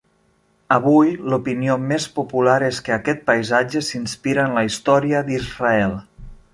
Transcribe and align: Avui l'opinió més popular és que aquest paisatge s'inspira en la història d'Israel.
Avui 0.75 1.11
l'opinió 1.33 1.75
més 1.91 2.07
popular 2.17 2.57
és 2.71 2.81
que 2.89 2.97
aquest 2.97 3.23
paisatge 3.31 3.85
s'inspira 3.91 4.49
en 4.49 4.61
la 4.61 4.69
història 4.71 5.25
d'Israel. 5.31 5.99